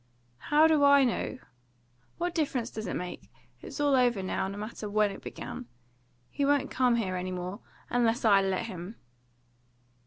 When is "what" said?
2.17-2.33